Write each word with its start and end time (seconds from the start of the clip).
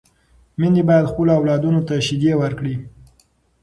میندې 0.59 0.83
باید 0.89 1.09
خپلو 1.11 1.31
اولادونو 1.39 1.81
ته 1.87 1.93
شیدې 2.07 2.31
ورکړي. 2.41 2.75